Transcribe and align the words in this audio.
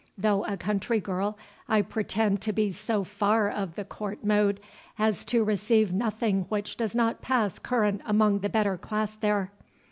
Though 0.17 0.45
a 0.45 0.57
country 0.57 0.99
girl, 0.99 1.37
I 1.69 1.83
pretend 1.83 2.41
to 2.41 2.51
be 2.53 2.71
so 2.71 3.03
far 3.03 3.47
of 3.51 3.75
the 3.75 3.85
court 3.85 4.25
mode, 4.25 4.59
as 4.97 5.23
to 5.25 5.43
receive 5.43 5.93
nothing 5.93 6.47
which 6.49 6.75
does 6.75 6.95
not 6.95 7.21
pass 7.21 7.59
current 7.59 8.01
among 8.07 8.39
the 8.39 8.49
better 8.49 8.77
class 8.77 9.15
there." 9.15 9.51